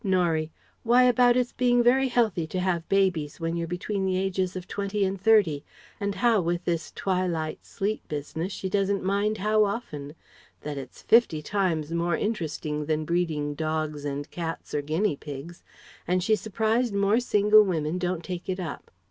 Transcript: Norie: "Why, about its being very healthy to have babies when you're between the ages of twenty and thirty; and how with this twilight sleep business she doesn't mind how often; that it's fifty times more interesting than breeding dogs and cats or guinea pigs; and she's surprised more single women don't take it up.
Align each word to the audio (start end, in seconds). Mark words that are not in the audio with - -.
Norie: 0.03 0.51
"Why, 0.81 1.03
about 1.03 1.37
its 1.37 1.51
being 1.51 1.83
very 1.83 2.07
healthy 2.07 2.47
to 2.47 2.59
have 2.59 2.89
babies 2.89 3.39
when 3.39 3.55
you're 3.55 3.67
between 3.67 4.03
the 4.03 4.17
ages 4.17 4.55
of 4.55 4.67
twenty 4.67 5.05
and 5.05 5.21
thirty; 5.21 5.63
and 5.99 6.15
how 6.15 6.41
with 6.41 6.65
this 6.65 6.91
twilight 6.93 7.63
sleep 7.63 8.07
business 8.07 8.51
she 8.51 8.67
doesn't 8.67 9.03
mind 9.03 9.37
how 9.37 9.63
often; 9.63 10.15
that 10.61 10.75
it's 10.79 11.03
fifty 11.03 11.43
times 11.43 11.91
more 11.91 12.17
interesting 12.17 12.87
than 12.87 13.05
breeding 13.05 13.53
dogs 13.53 14.03
and 14.03 14.31
cats 14.31 14.73
or 14.73 14.81
guinea 14.81 15.17
pigs; 15.17 15.61
and 16.07 16.23
she's 16.23 16.41
surprised 16.41 16.95
more 16.95 17.19
single 17.19 17.61
women 17.61 17.99
don't 17.99 18.23
take 18.23 18.49
it 18.49 18.59
up. 18.59 18.89